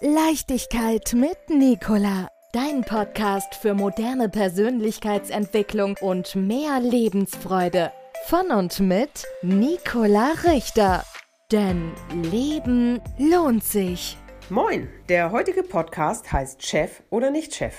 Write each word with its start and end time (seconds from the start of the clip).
Leichtigkeit 0.00 1.12
mit 1.12 1.50
Nicola. 1.50 2.28
Dein 2.52 2.82
Podcast 2.82 3.56
für 3.56 3.74
moderne 3.74 4.28
Persönlichkeitsentwicklung 4.28 5.96
und 6.00 6.36
mehr 6.36 6.78
Lebensfreude. 6.78 7.90
Von 8.26 8.52
und 8.52 8.78
mit 8.78 9.26
Nicola 9.42 10.34
Richter. 10.44 11.04
Denn 11.50 11.90
Leben 12.30 13.00
lohnt 13.18 13.64
sich. 13.64 14.16
Moin, 14.50 14.88
der 15.08 15.32
heutige 15.32 15.64
Podcast 15.64 16.30
heißt 16.30 16.64
Chef 16.64 17.02
oder 17.10 17.32
nicht 17.32 17.56
Chef. 17.56 17.74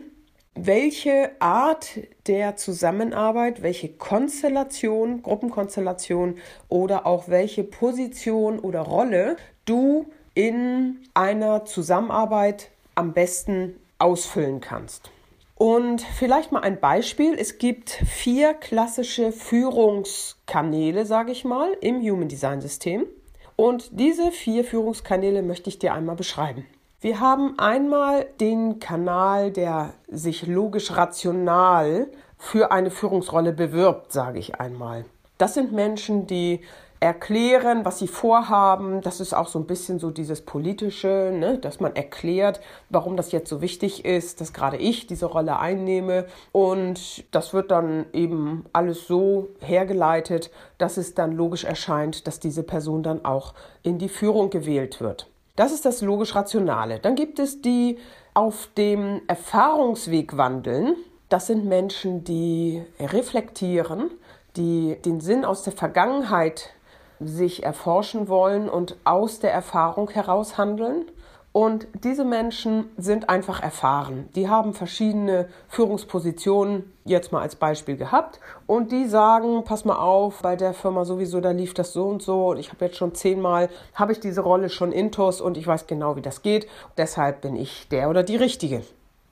welche 0.54 1.32
Art 1.40 1.98
der 2.26 2.56
Zusammenarbeit, 2.56 3.62
welche 3.62 3.88
Konstellation, 3.88 5.22
Gruppenkonstellation 5.22 6.38
oder 6.68 7.06
auch 7.06 7.28
welche 7.28 7.64
Position 7.64 8.58
oder 8.60 8.80
Rolle 8.80 9.36
du 9.64 10.06
in 10.34 10.98
einer 11.14 11.64
Zusammenarbeit 11.64 12.70
am 12.94 13.12
besten 13.12 13.76
ausfüllen 13.98 14.60
kannst. 14.60 15.10
Und 15.56 16.02
vielleicht 16.02 16.52
mal 16.52 16.62
ein 16.62 16.80
Beispiel. 16.80 17.34
Es 17.38 17.58
gibt 17.58 17.90
vier 17.90 18.54
klassische 18.54 19.32
Führungskanäle, 19.32 21.06
sage 21.06 21.32
ich 21.32 21.44
mal, 21.44 21.72
im 21.80 22.00
Human 22.02 22.28
Design 22.28 22.60
System. 22.60 23.06
Und 23.56 23.90
diese 23.92 24.32
vier 24.32 24.64
Führungskanäle 24.64 25.42
möchte 25.42 25.70
ich 25.70 25.78
dir 25.78 25.94
einmal 25.94 26.16
beschreiben. 26.16 26.66
Wir 27.04 27.20
haben 27.20 27.58
einmal 27.58 28.24
den 28.40 28.78
Kanal, 28.78 29.50
der 29.50 29.92
sich 30.08 30.46
logisch 30.46 30.96
rational 30.96 32.06
für 32.38 32.72
eine 32.72 32.90
Führungsrolle 32.90 33.52
bewirbt, 33.52 34.10
sage 34.10 34.38
ich 34.38 34.58
einmal. 34.58 35.04
Das 35.36 35.52
sind 35.52 35.70
Menschen, 35.70 36.26
die 36.26 36.62
erklären, 37.00 37.84
was 37.84 37.98
sie 37.98 38.08
vorhaben. 38.08 39.02
Das 39.02 39.20
ist 39.20 39.34
auch 39.34 39.48
so 39.48 39.58
ein 39.58 39.66
bisschen 39.66 39.98
so 39.98 40.10
dieses 40.10 40.40
politische, 40.46 41.30
ne? 41.38 41.58
dass 41.58 41.78
man 41.78 41.94
erklärt, 41.94 42.62
warum 42.88 43.18
das 43.18 43.32
jetzt 43.32 43.50
so 43.50 43.60
wichtig 43.60 44.06
ist, 44.06 44.40
dass 44.40 44.54
gerade 44.54 44.78
ich 44.78 45.06
diese 45.06 45.26
Rolle 45.26 45.58
einnehme. 45.58 46.24
Und 46.52 47.24
das 47.34 47.52
wird 47.52 47.70
dann 47.70 48.06
eben 48.14 48.64
alles 48.72 49.06
so 49.06 49.48
hergeleitet, 49.60 50.50
dass 50.78 50.96
es 50.96 51.14
dann 51.14 51.32
logisch 51.32 51.64
erscheint, 51.64 52.26
dass 52.26 52.40
diese 52.40 52.62
Person 52.62 53.02
dann 53.02 53.26
auch 53.26 53.52
in 53.82 53.98
die 53.98 54.08
Führung 54.08 54.48
gewählt 54.48 55.02
wird. 55.02 55.28
Das 55.56 55.70
ist 55.70 55.84
das 55.84 56.00
logisch-rationale. 56.00 56.98
Dann 56.98 57.14
gibt 57.14 57.38
es 57.38 57.60
die 57.60 57.98
auf 58.34 58.68
dem 58.76 59.22
Erfahrungsweg 59.28 60.36
wandeln. 60.36 60.96
Das 61.28 61.46
sind 61.46 61.64
Menschen, 61.64 62.24
die 62.24 62.82
reflektieren, 62.98 64.10
die 64.56 64.96
den 65.04 65.20
Sinn 65.20 65.44
aus 65.44 65.62
der 65.62 65.72
Vergangenheit 65.72 66.70
sich 67.20 67.62
erforschen 67.62 68.28
wollen 68.28 68.68
und 68.68 68.96
aus 69.04 69.38
der 69.38 69.52
Erfahrung 69.52 70.10
heraus 70.10 70.58
handeln. 70.58 71.04
Und 71.56 71.86
diese 72.02 72.24
Menschen 72.24 72.90
sind 72.96 73.28
einfach 73.30 73.62
erfahren. 73.62 74.28
Die 74.34 74.48
haben 74.48 74.74
verschiedene 74.74 75.48
Führungspositionen 75.68 76.92
jetzt 77.04 77.30
mal 77.30 77.42
als 77.42 77.54
Beispiel 77.54 77.96
gehabt 77.96 78.40
und 78.66 78.90
die 78.90 79.06
sagen, 79.06 79.62
pass 79.62 79.84
mal 79.84 79.98
auf, 79.98 80.42
bei 80.42 80.56
der 80.56 80.74
Firma 80.74 81.04
sowieso, 81.04 81.40
da 81.40 81.52
lief 81.52 81.72
das 81.72 81.92
so 81.92 82.08
und 82.08 82.22
so 82.22 82.48
und 82.48 82.58
ich 82.58 82.72
habe 82.72 82.86
jetzt 82.86 82.96
schon 82.96 83.14
zehnmal, 83.14 83.68
habe 83.94 84.10
ich 84.10 84.18
diese 84.18 84.40
Rolle 84.40 84.68
schon 84.68 84.90
intus 84.90 85.40
und 85.40 85.56
ich 85.56 85.64
weiß 85.64 85.86
genau, 85.86 86.16
wie 86.16 86.22
das 86.22 86.42
geht. 86.42 86.66
Deshalb 86.96 87.42
bin 87.42 87.54
ich 87.54 87.86
der 87.88 88.10
oder 88.10 88.24
die 88.24 88.34
Richtige. 88.34 88.82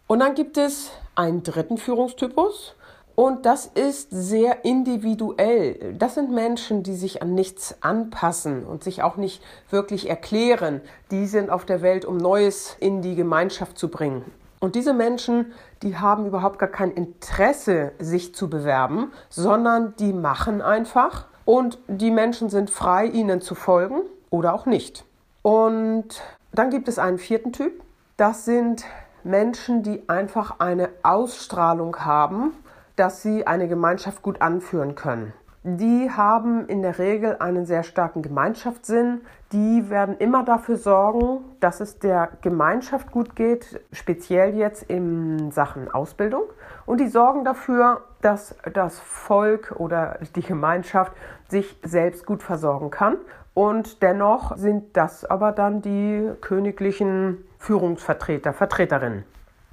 Und 0.07 0.21
dann 0.21 0.37
gibt 0.37 0.59
es 0.59 0.93
einen 1.17 1.43
dritten 1.43 1.77
Führungstypus 1.77 2.77
und 3.15 3.45
das 3.45 3.67
ist 3.67 4.09
sehr 4.11 4.65
individuell. 4.65 5.95
Das 5.99 6.15
sind 6.15 6.31
Menschen, 6.31 6.83
die 6.83 6.95
sich 6.95 7.21
an 7.21 7.35
nichts 7.35 7.77
anpassen 7.83 8.65
und 8.65 8.83
sich 8.83 9.03
auch 9.03 9.17
nicht 9.17 9.43
wirklich 9.71 10.09
erklären. 10.09 10.81
Die 11.11 11.27
sind 11.27 11.51
auf 11.51 11.67
der 11.67 11.83
Welt, 11.83 12.05
um 12.05 12.17
Neues 12.17 12.77
in 12.81 13.03
die 13.03 13.15
Gemeinschaft 13.15 13.79
zu 13.79 13.89
bringen. 13.89 14.25
Und 14.61 14.77
diese 14.77 14.95
Menschen, 14.95 15.53
die 15.83 15.99
haben 15.99 16.25
überhaupt 16.25 16.59
gar 16.59 16.69
kein 16.69 16.93
Interesse, 16.93 17.93
sich 17.99 18.35
zu 18.35 18.49
bewerben, 18.49 19.13
sondern 19.29 19.95
die 19.99 20.13
machen 20.13 20.63
einfach. 20.63 21.27
Und 21.45 21.79
die 21.89 22.13
Menschen 22.13 22.49
sind 22.49 22.71
frei, 22.71 23.07
ihnen 23.07 23.41
zu 23.41 23.55
folgen 23.55 24.03
oder 24.31 24.55
auch 24.55 24.65
nicht. 24.65 25.05
Und 25.43 26.23
dann 26.53 26.71
gibt 26.71 26.89
es 26.89 26.99
einen 26.99 27.19
vierten 27.19 27.53
Typ. 27.53 27.83
Das 28.17 28.45
sind 28.45 28.85
Menschen, 29.25 29.83
die 29.83 30.09
einfach 30.09 30.61
eine 30.61 30.91
Ausstrahlung 31.03 31.97
haben 32.05 32.53
dass 32.97 33.23
sie 33.23 33.47
eine 33.47 33.69
Gemeinschaft 33.69 34.23
gut 34.23 34.41
anführen 34.41 34.95
können. 34.95 35.33
Die 35.65 36.11
haben 36.11 36.67
in 36.67 36.83
der 36.83 36.99
Regel 36.99 37.37
einen 37.39 37.67
sehr 37.67 37.85
starken 37.85 38.21
Gemeinschaftssinn. 38.21 39.21
Die 39.53 39.89
werden 39.91 40.17
immer 40.19 40.45
dafür 40.45 40.77
sorgen, 40.77 41.45
dass 41.61 41.81
es 41.81 42.01
der 42.01 42.31
Gemeinschaft 42.41 43.13
gut 43.13 43.37
geht, 43.37 43.81
speziell 43.93 44.57
jetzt 44.57 44.83
in 44.83 45.53
Sachen 45.53 45.89
Ausbildung. 45.89 46.43
Und 46.85 46.99
die 46.99 47.07
sorgen 47.07 47.45
dafür, 47.45 48.01
dass 48.23 48.57
das 48.73 48.99
Volk 48.99 49.75
oder 49.79 50.19
die 50.35 50.43
Gemeinschaft 50.43 51.13
sich 51.49 51.79
selbst 51.85 52.27
gut 52.27 52.43
versorgen 52.43 52.91
kann. 52.91 53.19
Und 53.55 54.03
dennoch 54.03 54.57
sind 54.57 54.97
das 54.97 55.25
aber 55.25 55.53
dann 55.53 55.81
die 55.81 56.29
königlichen 56.41 57.45
Führungsvertreter, 57.59 58.53
Vertreterinnen. 58.53 59.25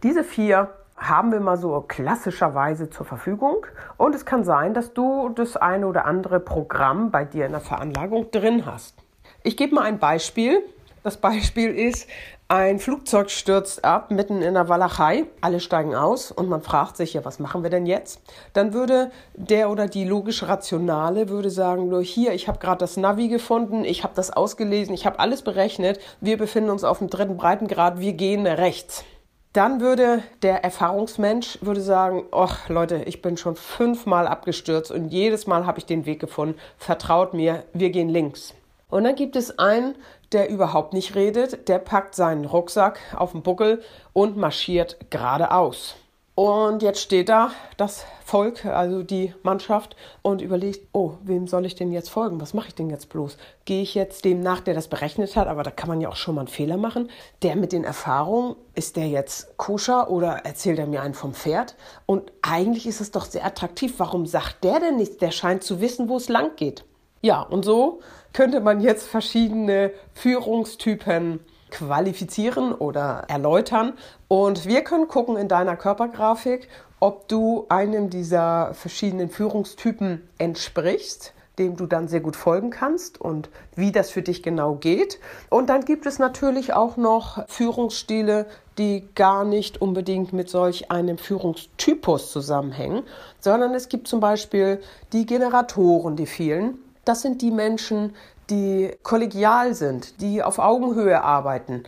Diese 0.03 0.23
vier 0.23 0.69
haben 0.99 1.31
wir 1.31 1.39
mal 1.39 1.57
so 1.57 1.83
klassischerweise 1.87 2.89
zur 2.89 3.05
Verfügung. 3.05 3.65
Und 3.97 4.13
es 4.13 4.25
kann 4.25 4.43
sein, 4.43 4.73
dass 4.73 4.93
du 4.93 5.29
das 5.29 5.57
eine 5.57 5.87
oder 5.87 6.05
andere 6.05 6.39
Programm 6.39 7.09
bei 7.09 7.25
dir 7.25 7.45
in 7.45 7.51
der 7.53 7.61
Veranlagung 7.61 8.29
drin 8.31 8.65
hast. 8.65 8.95
Ich 9.43 9.57
gebe 9.57 9.75
mal 9.75 9.83
ein 9.83 9.99
Beispiel. 9.99 10.61
Das 11.01 11.17
Beispiel 11.17 11.73
ist, 11.73 12.07
ein 12.51 12.79
Flugzeug 12.79 13.29
stürzt 13.29 13.85
ab 13.85 14.09
mitten 14.09 14.41
in 14.41 14.55
der 14.55 14.67
Walachei. 14.67 15.25
Alle 15.39 15.59
steigen 15.59 15.95
aus 15.95 16.31
und 16.31 16.49
man 16.49 16.61
fragt 16.61 16.97
sich 16.97 17.13
ja, 17.13 17.23
was 17.23 17.39
machen 17.39 17.61
wir 17.61 17.69
denn 17.69 17.85
jetzt? 17.85 18.21
Dann 18.53 18.73
würde 18.73 19.11
der 19.35 19.69
oder 19.69 19.87
die 19.87 20.03
logisch 20.03 20.41
Rationale 20.41 21.29
würde 21.29 21.51
sagen, 21.51 21.89
nur 21.89 22.01
hier, 22.01 22.33
ich 22.33 22.47
habe 22.47 22.57
gerade 22.57 22.79
das 22.79 22.97
Navi 22.97 23.27
gefunden, 23.27 23.85
ich 23.85 24.03
habe 24.03 24.15
das 24.15 24.31
ausgelesen, 24.31 24.95
ich 24.95 25.05
habe 25.05 25.19
alles 25.19 25.43
berechnet. 25.43 25.99
Wir 26.21 26.37
befinden 26.37 26.71
uns 26.71 26.83
auf 26.83 26.97
dem 26.97 27.09
dritten 27.09 27.37
Breitengrad, 27.37 27.99
wir 27.99 28.13
gehen 28.13 28.47
rechts. 28.47 29.05
Dann 29.53 29.81
würde 29.81 30.21
der 30.43 30.63
Erfahrungsmensch 30.63 31.57
würde 31.61 31.81
sagen, 31.81 32.25
ach 32.31 32.69
Leute, 32.69 33.03
ich 33.05 33.23
bin 33.23 33.35
schon 33.35 33.55
fünfmal 33.55 34.27
abgestürzt 34.27 34.91
und 34.91 35.07
jedes 35.07 35.47
Mal 35.47 35.65
habe 35.65 35.79
ich 35.79 35.87
den 35.87 36.05
Weg 36.05 36.19
gefunden. 36.19 36.59
Vertraut 36.77 37.33
mir, 37.33 37.63
wir 37.73 37.89
gehen 37.89 38.09
links. 38.09 38.53
Und 38.89 39.05
dann 39.05 39.15
gibt 39.15 39.35
es 39.35 39.57
einen, 39.57 39.95
der 40.33 40.51
überhaupt 40.51 40.93
nicht 40.93 41.15
redet, 41.15 41.67
der 41.67 41.79
packt 41.79 42.13
seinen 42.13 42.45
Rucksack 42.45 42.99
auf 43.15 43.31
den 43.31 43.41
Buckel 43.41 43.81
und 44.13 44.37
marschiert 44.37 44.97
geradeaus. 45.09 45.95
Und 46.39 46.83
jetzt 46.83 47.01
steht 47.01 47.27
da 47.27 47.51
das 47.75 48.05
Volk, 48.23 48.63
also 48.65 49.03
die 49.03 49.33
Mannschaft, 49.43 49.97
und 50.21 50.41
überlegt, 50.41 50.87
oh, 50.93 51.15
wem 51.21 51.47
soll 51.47 51.65
ich 51.65 51.75
denn 51.75 51.91
jetzt 51.91 52.09
folgen? 52.09 52.39
Was 52.39 52.53
mache 52.53 52.69
ich 52.69 52.75
denn 52.75 52.89
jetzt 52.89 53.09
bloß? 53.09 53.35
Gehe 53.65 53.81
ich 53.81 53.93
jetzt 53.93 54.23
dem 54.23 54.39
nach, 54.39 54.61
der 54.61 54.73
das 54.73 54.87
berechnet 54.87 55.35
hat? 55.35 55.49
Aber 55.49 55.63
da 55.63 55.71
kann 55.71 55.89
man 55.89 55.99
ja 55.99 56.07
auch 56.07 56.15
schon 56.15 56.35
mal 56.35 56.41
einen 56.43 56.47
Fehler 56.47 56.77
machen. 56.77 57.09
Der 57.41 57.57
mit 57.57 57.73
den 57.73 57.83
Erfahrungen, 57.83 58.55
ist 58.73 58.95
der 58.95 59.09
jetzt 59.09 59.57
koscher 59.57 60.09
oder 60.09 60.45
erzählt 60.45 60.79
er 60.79 60.87
mir 60.87 61.01
einen 61.01 61.13
vom 61.13 61.33
Pferd? 61.33 61.75
Und 62.05 62.31
eigentlich 62.41 62.87
ist 62.87 63.01
es 63.01 63.11
doch 63.11 63.25
sehr 63.25 63.45
attraktiv. 63.45 63.95
Warum 63.97 64.25
sagt 64.25 64.63
der 64.63 64.79
denn 64.79 64.95
nichts? 64.95 65.17
Der 65.17 65.31
scheint 65.31 65.65
zu 65.65 65.81
wissen, 65.81 66.07
wo 66.07 66.15
es 66.15 66.29
lang 66.29 66.55
geht. 66.55 66.85
Ja, 67.19 67.41
und 67.41 67.65
so 67.65 67.99
könnte 68.31 68.61
man 68.61 68.79
jetzt 68.79 69.09
verschiedene 69.09 69.91
Führungstypen 70.13 71.41
qualifizieren 71.71 72.73
oder 72.73 73.25
erläutern. 73.27 73.93
Und 74.27 74.65
wir 74.65 74.83
können 74.83 75.07
gucken 75.07 75.37
in 75.37 75.47
deiner 75.47 75.75
Körpergrafik, 75.75 76.67
ob 76.99 77.27
du 77.27 77.65
einem 77.69 78.09
dieser 78.09 78.73
verschiedenen 78.73 79.29
Führungstypen 79.29 80.27
entsprichst 80.37 81.33
dem 81.59 81.75
du 81.75 81.85
dann 81.85 82.07
sehr 82.07 82.21
gut 82.21 82.35
folgen 82.35 82.71
kannst 82.71 83.21
und 83.21 83.49
wie 83.75 83.91
das 83.91 84.09
für 84.09 84.21
dich 84.21 84.41
genau 84.41 84.75
geht. 84.75 85.19
Und 85.49 85.69
dann 85.69 85.85
gibt 85.85 86.05
es 86.05 86.17
natürlich 86.17 86.73
auch 86.73 86.97
noch 86.97 87.45
Führungsstile, 87.47 88.47
die 88.77 89.07
gar 89.13 89.43
nicht 89.43 89.81
unbedingt 89.81 90.31
mit 90.31 90.49
solch 90.49 90.89
einem 90.89 91.17
Führungstypus 91.17 92.31
zusammenhängen, 92.31 93.03
sondern 93.39 93.75
es 93.75 93.89
gibt 93.89 94.07
zum 94.07 94.21
Beispiel 94.21 94.79
die 95.11 95.25
Generatoren, 95.25 96.15
die 96.15 96.25
vielen. 96.25 96.79
Das 97.09 97.23
sind 97.23 97.41
die 97.41 97.49
Menschen, 97.49 98.13
die 98.51 98.95
kollegial 99.01 99.73
sind, 99.73 100.21
die 100.21 100.43
auf 100.43 100.59
Augenhöhe 100.59 101.23
arbeiten. 101.23 101.85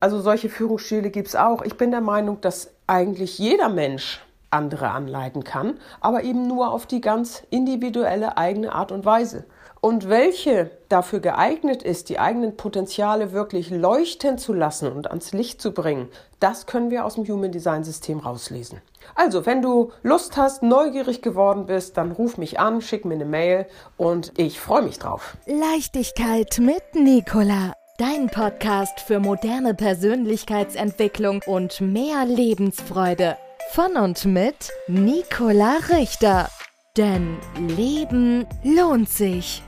Also 0.00 0.20
solche 0.20 0.48
Führungsstile 0.48 1.10
gibt 1.10 1.28
es 1.28 1.36
auch. 1.36 1.62
Ich 1.62 1.76
bin 1.76 1.92
der 1.92 2.00
Meinung, 2.00 2.40
dass 2.40 2.72
eigentlich 2.88 3.38
jeder 3.38 3.68
Mensch 3.68 4.20
andere 4.50 4.90
anleiten 4.90 5.44
kann, 5.44 5.78
aber 6.00 6.24
eben 6.24 6.48
nur 6.48 6.72
auf 6.72 6.86
die 6.86 7.00
ganz 7.00 7.44
individuelle 7.50 8.36
eigene 8.36 8.72
Art 8.72 8.90
und 8.90 9.04
Weise. 9.04 9.44
Und 9.84 10.08
welche 10.08 10.70
dafür 10.88 11.20
geeignet 11.20 11.82
ist, 11.82 12.08
die 12.08 12.18
eigenen 12.18 12.56
Potenziale 12.56 13.32
wirklich 13.32 13.68
leuchten 13.68 14.38
zu 14.38 14.54
lassen 14.54 14.90
und 14.90 15.10
ans 15.10 15.32
Licht 15.34 15.60
zu 15.60 15.72
bringen, 15.72 16.08
das 16.40 16.64
können 16.64 16.90
wir 16.90 17.04
aus 17.04 17.16
dem 17.16 17.28
Human 17.28 17.52
Design 17.52 17.84
System 17.84 18.20
rauslesen. 18.20 18.80
Also, 19.14 19.44
wenn 19.44 19.60
du 19.60 19.92
Lust 20.02 20.38
hast, 20.38 20.62
neugierig 20.62 21.20
geworden 21.20 21.66
bist, 21.66 21.98
dann 21.98 22.12
ruf 22.12 22.38
mich 22.38 22.58
an, 22.58 22.80
schick 22.80 23.04
mir 23.04 23.12
eine 23.12 23.26
Mail 23.26 23.66
und 23.98 24.32
ich 24.38 24.58
freue 24.58 24.80
mich 24.80 24.98
drauf. 24.98 25.36
Leichtigkeit 25.44 26.58
mit 26.58 26.94
Nicola. 26.94 27.74
Dein 27.98 28.28
Podcast 28.28 29.00
für 29.00 29.20
moderne 29.20 29.74
Persönlichkeitsentwicklung 29.74 31.42
und 31.46 31.82
mehr 31.82 32.24
Lebensfreude. 32.24 33.36
Von 33.72 33.98
und 33.98 34.24
mit 34.24 34.72
Nicola 34.88 35.76
Richter. 35.90 36.48
Denn 36.96 37.36
Leben 37.76 38.46
lohnt 38.62 39.10
sich. 39.10 39.62